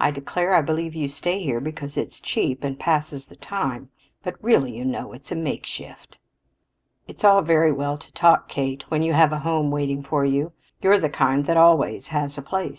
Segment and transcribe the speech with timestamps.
[0.00, 3.90] I declare I believe you stay here because it's cheap and passes the time;
[4.24, 6.18] but really, you know, it's a makeshift."
[7.06, 10.50] "It's all very well to talk, Kate, when you have a home waiting for you.
[10.82, 12.76] You're the kind that always has a place.